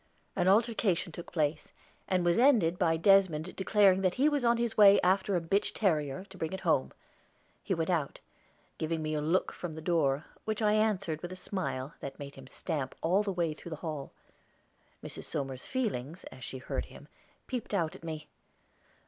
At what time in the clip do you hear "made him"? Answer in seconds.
12.17-12.47